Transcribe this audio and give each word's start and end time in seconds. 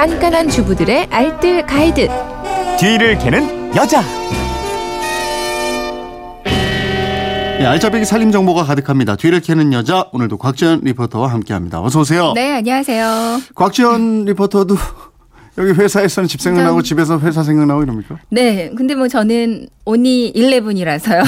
깐깐한 0.00 0.48
주부들의 0.48 1.08
알뜰 1.10 1.66
가이드. 1.66 2.08
뒤를 2.78 3.18
캐는 3.18 3.76
여자. 3.76 4.00
네, 7.58 7.66
알짜배기 7.66 8.06
살림 8.06 8.32
정보가 8.32 8.64
가득합니다. 8.64 9.16
뒤를 9.16 9.40
캐는 9.40 9.74
여자 9.74 10.06
오늘도 10.12 10.38
곽지연 10.38 10.80
리포터와 10.84 11.30
함께합니다. 11.30 11.82
어서 11.82 12.00
오세요. 12.00 12.32
네, 12.34 12.50
안녕하세요. 12.54 13.42
곽지연 13.54 14.24
리포터도 14.24 14.74
여기 15.58 15.72
회사에서는 15.72 16.26
집 16.28 16.40
생각나고 16.40 16.80
집에서 16.80 17.18
회사 17.20 17.42
생각나고 17.42 17.82
이럽니까? 17.82 18.16
네, 18.30 18.70
근데 18.74 18.94
뭐 18.94 19.06
저는 19.06 19.68
온이 19.84 20.32
11이라서요. 20.34 21.22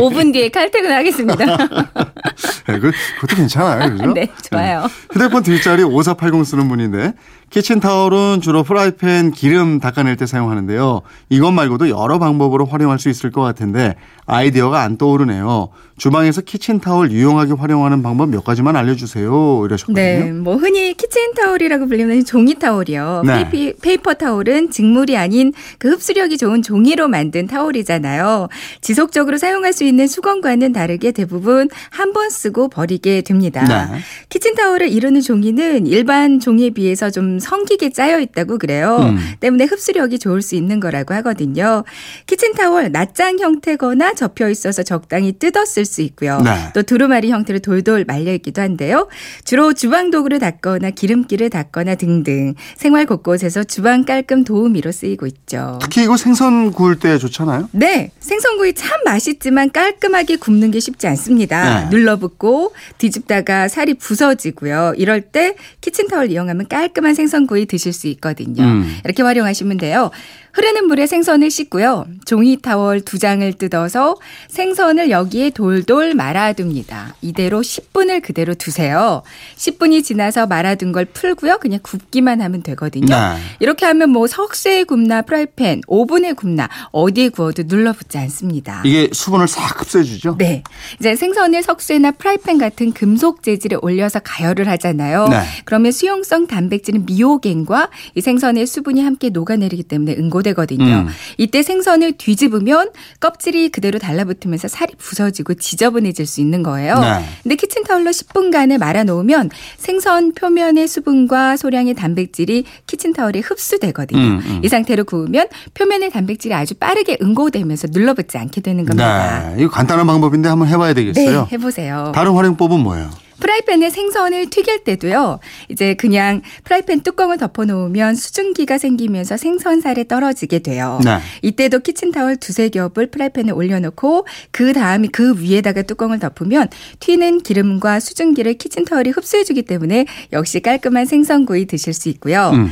5분 0.00 0.32
뒤에 0.34 0.48
칼퇴근하겠습니다. 0.48 1.46
네, 2.66 2.78
그, 2.78 2.90
그것도 3.20 3.36
괜찮아요. 3.36 3.90
그죠? 3.92 4.12
네, 4.12 4.28
좋아요. 4.50 4.86
휴대폰 5.12 5.42
뒷자리 5.44 5.84
5480 5.84 6.44
쓰는 6.44 6.68
분인데 6.68 7.12
키친타월은 7.50 8.40
주로 8.42 8.62
프라이팬 8.62 9.32
기름 9.32 9.80
닦아낼 9.80 10.16
때 10.16 10.24
사용하는데요. 10.24 11.02
이것 11.30 11.50
말고도 11.50 11.88
여러 11.90 12.20
방법으로 12.20 12.64
활용할 12.64 13.00
수 13.00 13.08
있을 13.08 13.32
것 13.32 13.42
같은데 13.42 13.96
아이디어가 14.26 14.82
안 14.82 14.96
떠오르네요. 14.96 15.70
주방에서 15.98 16.42
키친타월 16.42 17.10
유용하게 17.10 17.54
활용하는 17.54 18.02
방법 18.04 18.28
몇 18.30 18.44
가지만 18.44 18.76
알려주세요. 18.76 19.62
이러셨거든요. 19.64 20.00
네, 20.00 20.30
뭐 20.32 20.56
흔히 20.56 20.94
키친 20.94 21.34
타월이라고 21.34 21.86
불리는 21.88 22.24
종이 22.24 22.54
타월이요. 22.54 23.22
네. 23.26 23.50
페이피, 23.50 23.74
페이퍼 23.82 24.14
타월은 24.14 24.70
직물이 24.70 25.16
아닌 25.16 25.52
그 25.78 25.90
흡수력이 25.90 26.38
좋은 26.38 26.62
종이로 26.62 27.08
만든 27.08 27.48
타월이잖아요. 27.48 28.48
지속적으로 28.80 29.36
사용할 29.38 29.72
수 29.72 29.82
있는 29.84 30.06
수건과는 30.06 30.72
다르게 30.72 31.10
대부분 31.12 31.68
한 31.90 32.10
번 32.12 32.28
쓰고 32.30 32.68
버리게 32.68 33.22
됩니다. 33.22 33.64
네. 33.64 33.98
키친 34.30 34.54
타월을 34.56 34.88
이루는 34.88 35.20
종이는 35.20 35.86
일반 35.86 36.40
종이에 36.40 36.70
비해서 36.70 37.10
좀 37.10 37.39
성기게 37.40 37.90
짜여 37.90 38.20
있다고 38.20 38.58
그래요. 38.58 38.98
음. 39.00 39.18
때문에 39.40 39.64
흡수력이 39.64 40.18
좋을 40.18 40.42
수 40.42 40.54
있는 40.54 40.80
거라고 40.80 41.14
하거든요. 41.14 41.84
키친 42.26 42.54
타월 42.54 42.92
낱장 42.92 43.38
형태거나 43.38 44.14
접혀 44.14 44.48
있어서 44.50 44.82
적당히 44.82 45.32
뜯어 45.32 45.64
쓸 45.64 45.84
수 45.84 46.02
있고요. 46.02 46.40
네. 46.42 46.70
또 46.74 46.82
두루마리 46.82 47.30
형태로 47.30 47.60
돌돌 47.60 48.04
말려 48.06 48.32
있기도 48.34 48.62
한데요. 48.62 49.08
주로 49.44 49.72
주방 49.72 50.10
도구를 50.10 50.38
닦거나 50.38 50.90
기름기를 50.90 51.50
닦거나 51.50 51.94
등등 51.94 52.54
생활 52.76 53.06
곳곳에서 53.06 53.64
주방 53.64 54.04
깔끔 54.04 54.44
도우미로 54.44 54.92
쓰이고 54.92 55.26
있죠. 55.26 55.78
특히 55.80 56.02
이거 56.02 56.16
생선 56.16 56.72
구울 56.72 56.98
때 56.98 57.18
좋잖아요. 57.18 57.68
네, 57.72 58.10
생선구이 58.20 58.74
참 58.74 58.98
맛있지만 59.04 59.70
깔끔하게 59.70 60.36
굽는 60.36 60.70
게 60.72 60.80
쉽지 60.80 61.06
않습니다. 61.06 61.82
네. 61.82 61.88
눌러붙고 61.90 62.72
뒤집다가 62.98 63.68
살이 63.68 63.94
부서지고요. 63.94 64.94
이럴 64.96 65.20
때 65.20 65.54
키친타월 65.80 66.30
이용하면 66.30 66.66
깔끔한 66.68 67.14
생선 67.14 67.29
구이 67.46 67.66
드실 67.66 67.92
수 67.92 68.06
있거든요. 68.08 68.62
음. 68.62 68.98
이렇게 69.04 69.22
활용하시면 69.22 69.78
돼요. 69.78 70.10
흐르는 70.52 70.86
물에 70.86 71.06
생선을 71.06 71.50
씻고요. 71.50 72.06
종이 72.24 72.56
타월 72.60 73.00
두 73.00 73.18
장을 73.18 73.52
뜯어서 73.52 74.16
생선을 74.48 75.10
여기에 75.10 75.50
돌돌 75.50 76.14
말아둡니다. 76.14 77.14
이대로 77.22 77.60
10분을 77.60 78.22
그대로 78.22 78.54
두세요. 78.54 79.22
10분이 79.56 80.02
지나서 80.04 80.46
말아둔 80.46 80.92
걸 80.92 81.04
풀고요. 81.04 81.58
그냥 81.58 81.78
굽기만 81.82 82.40
하면 82.40 82.62
되거든요. 82.62 83.14
네. 83.14 83.36
이렇게 83.60 83.86
하면 83.86 84.10
뭐 84.10 84.26
석쇠에 84.26 84.84
굽나 84.84 85.22
프라이팬, 85.22 85.82
오븐에 85.86 86.32
굽나 86.32 86.68
어디에 86.90 87.28
구워도 87.28 87.64
눌러붙지 87.66 88.18
않습니다. 88.18 88.82
이게 88.84 89.08
수분을 89.12 89.46
싹 89.46 89.80
흡수해주죠. 89.80 90.36
네. 90.38 90.62
이제 90.98 91.14
생선을 91.14 91.62
석쇠나 91.62 92.12
프라이팬 92.12 92.58
같은 92.58 92.92
금속 92.92 93.42
재질에 93.42 93.76
올려서 93.80 94.20
가열을 94.20 94.68
하잖아요. 94.68 95.28
네. 95.28 95.42
그러면 95.64 95.92
수용성 95.92 96.48
단백질인 96.48 97.06
미오겐과 97.06 97.90
이 98.16 98.20
생선의 98.20 98.66
수분이 98.66 99.02
함께 99.02 99.28
녹아내리기 99.30 99.84
때문에 99.84 100.16
응고 100.16 100.39
되거든요. 100.42 100.84
음. 100.84 101.08
이때 101.38 101.62
생선을 101.62 102.12
뒤집으면 102.12 102.90
껍질이 103.20 103.70
그대로 103.70 103.98
달라붙으면서 103.98 104.68
살이 104.68 104.94
부서지고 104.96 105.54
지저분해질 105.54 106.26
수 106.26 106.40
있는 106.40 106.62
거예요. 106.62 106.98
네. 106.98 107.24
근데 107.42 107.56
키친타올로 107.56 108.10
10분간을 108.10 108.78
말아 108.78 109.04
놓으면 109.04 109.50
생선 109.76 110.32
표면의 110.32 110.88
수분과 110.88 111.56
소량의 111.56 111.94
단백질이 111.94 112.64
키친타올에 112.86 113.40
흡수되거든요. 113.40 114.20
음, 114.20 114.42
음. 114.44 114.60
이 114.62 114.68
상태로 114.68 115.04
구우면 115.04 115.48
표면의 115.74 116.10
단백질이 116.10 116.54
아주 116.54 116.74
빠르게 116.74 117.18
응고되면서 117.22 117.88
눌러붙지 117.90 118.38
않게 118.38 118.60
되는 118.60 118.84
겁니다. 118.84 119.54
네. 119.54 119.62
이거 119.62 119.70
간단한 119.70 120.06
방법인데 120.06 120.48
한번 120.48 120.68
해봐야 120.68 120.94
네, 120.94 121.04
되겠어요. 121.04 121.48
해보세요. 121.52 122.12
다른 122.14 122.32
활용법은 122.32 122.80
뭐예요? 122.80 123.10
프라이팬에 123.40 123.90
생선을 123.90 124.50
튀길 124.50 124.84
때도요. 124.84 125.40
이제 125.68 125.94
그냥 125.94 126.42
프라이팬 126.64 127.00
뚜껑을 127.00 127.38
덮어 127.38 127.64
놓으면 127.64 128.14
수증기가 128.14 128.78
생기면서 128.78 129.36
생선살에 129.36 130.04
떨어지게 130.04 130.60
돼요. 130.60 131.00
네. 131.04 131.18
이때도 131.42 131.80
키친타월 131.80 132.36
두세 132.36 132.68
겹을 132.68 133.08
프라이팬에 133.10 133.50
올려 133.50 133.80
놓고 133.80 134.26
그 134.50 134.72
다음에 134.72 135.08
그 135.10 135.40
위에다가 135.40 135.82
뚜껑을 135.82 136.18
덮으면 136.18 136.68
튀는 137.00 137.40
기름과 137.40 138.00
수증기를 138.00 138.54
키친타월이 138.54 139.10
흡수해 139.10 139.44
주기 139.44 139.62
때문에 139.62 140.06
역시 140.32 140.60
깔끔한 140.60 141.06
생선구이 141.06 141.66
드실 141.66 141.94
수 141.94 142.08
있고요. 142.08 142.50
음. 142.54 142.70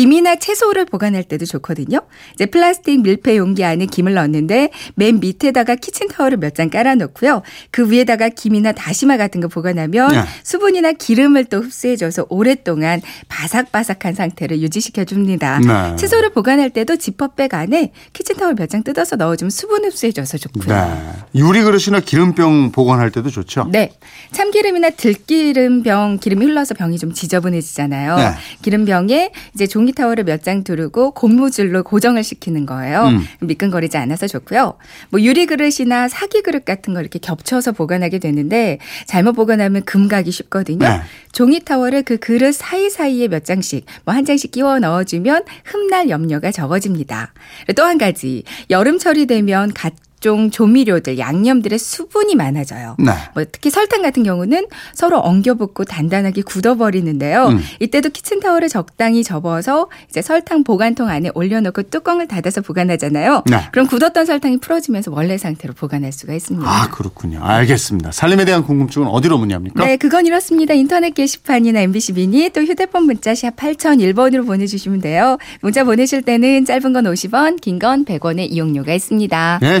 김이나 0.00 0.36
채소를 0.36 0.86
보관할 0.86 1.24
때도 1.24 1.44
좋거든요. 1.44 2.00
이제 2.32 2.46
플라스틱 2.46 3.02
밀폐 3.02 3.36
용기 3.36 3.64
안에 3.66 3.84
김을 3.84 4.14
넣는데 4.14 4.70
맨 4.94 5.20
밑에다가 5.20 5.74
키친타월을 5.74 6.38
몇 6.38 6.50
장 6.54 6.68
깔아놓고요. 6.70 7.42
그 7.70 7.90
위에다가 7.90 8.28
김이나 8.30 8.72
다시마 8.72 9.16
같은 9.18 9.40
거 9.42 9.46
보관하면 9.48 10.10
네. 10.10 10.22
수분이나 10.42 10.92
기름을 10.92 11.44
또 11.44 11.58
흡수해줘서 11.60 12.26
오랫동안 12.28 13.00
바삭바삭한 13.28 14.14
상태를 14.14 14.60
유지시켜 14.62 15.04
줍니다. 15.04 15.60
네. 15.60 15.96
채소를 15.96 16.30
보관할 16.32 16.70
때도 16.70 16.96
지퍼백 16.96 17.52
안에 17.54 17.92
키친타월 18.14 18.54
몇 18.54 18.70
장 18.70 18.82
뜯어서 18.84 19.16
넣어주면 19.16 19.50
수분 19.50 19.84
흡수해줘서 19.84 20.38
좋고요. 20.38 20.74
네. 20.74 21.12
유리 21.34 21.60
그릇이나 21.62 22.00
기름병 22.00 22.72
보관할 22.72 23.10
때도 23.10 23.28
좋죠. 23.30 23.68
네. 23.70 23.92
참기름이나 24.32 24.90
들기름병 24.90 26.18
기름이 26.20 26.46
흘러서 26.46 26.74
병이 26.74 26.98
좀 26.98 27.12
지저분해지잖아요. 27.12 28.16
네. 28.16 28.30
기름병에 28.62 29.32
이제 29.54 29.66
종이 29.66 29.89
타월을 29.92 30.24
몇 30.24 30.40
장 30.40 30.64
두르고 30.64 31.10
고무줄로 31.12 31.82
고정을 31.82 32.24
시키는 32.24 32.64
거예요. 32.64 33.08
음. 33.08 33.24
미끈거리지 33.40 33.96
않아서 33.98 34.26
좋고요. 34.26 34.78
뭐 35.10 35.20
유리 35.20 35.44
그릇이나 35.46 36.08
사기 36.08 36.40
그릇 36.42 36.64
같은 36.64 36.94
거 36.94 37.00
이렇게 37.00 37.18
겹쳐서 37.18 37.72
보관하게 37.72 38.18
되는데 38.18 38.78
잘못 39.06 39.32
보관하면 39.34 39.84
금 39.84 40.08
가기 40.08 40.30
쉽거든요. 40.30 40.78
네. 40.88 41.00
종이 41.32 41.60
타월을 41.60 42.02
그 42.04 42.16
그릇 42.18 42.54
사이사이에 42.54 43.28
몇 43.28 43.44
장씩 43.44 43.84
뭐 44.04 44.14
한 44.14 44.24
장씩 44.24 44.50
끼워 44.50 44.78
넣어주면 44.78 45.44
흠날 45.64 46.08
염려가 46.08 46.50
적어집니다. 46.52 47.32
또 47.76 47.84
한 47.84 47.98
가지 47.98 48.42
여름철이 48.70 49.26
되면 49.26 49.72
각종 50.20 50.50
조미료들 50.50 51.18
양념들의 51.18 51.78
수분이 51.78 52.34
많아져요. 52.34 52.94
네. 52.98 53.10
뭐 53.34 53.42
특히 53.50 53.70
설탕 53.70 54.02
같은 54.02 54.22
경우는 54.22 54.66
서로 54.92 55.18
엉겨붙고 55.18 55.84
단단하게 55.84 56.42
굳어버리는데요. 56.42 57.46
음. 57.46 57.60
이때도 57.80 58.10
키친타월을 58.10 58.68
적당히 58.68 59.24
접어서 59.24 59.88
이제 60.10 60.20
설탕 60.20 60.62
보관통 60.62 61.08
안에 61.08 61.30
올려놓고 61.34 61.84
뚜껑을 61.84 62.28
닫아서 62.28 62.60
보관하잖아요. 62.60 63.44
네. 63.46 63.62
그럼 63.72 63.86
굳었던 63.86 64.26
설탕이 64.26 64.58
풀어지면서 64.58 65.10
원래 65.10 65.38
상태로 65.38 65.72
보관할 65.72 66.12
수가 66.12 66.34
있습니다. 66.34 66.68
아 66.70 66.88
그렇군요. 66.90 67.40
알겠습니다. 67.42 68.12
살림에 68.12 68.44
대한 68.44 68.62
궁금증은 68.62 69.08
어디로 69.08 69.38
문의합니까? 69.38 69.82
네, 69.86 69.96
그건 69.96 70.26
이렇습니다. 70.26 70.74
인터넷 70.74 71.14
게시판이나 71.14 71.80
MBC 71.80 72.12
미니 72.12 72.50
또 72.50 72.60
휴대폰 72.60 73.04
문자 73.04 73.34
샵 73.34 73.56
8001번으로 73.56 74.44
보내주시면 74.46 75.00
돼요. 75.00 75.38
문자 75.62 75.84
보내실 75.84 76.20
때는 76.22 76.66
짧은 76.66 76.92
건 76.92 77.04
50원, 77.04 77.58
긴 77.58 77.78
건 77.80 78.04
100원의 78.04 78.50
이용료가 78.52 78.92
있습니다. 78.92 79.60
네, 79.62 79.80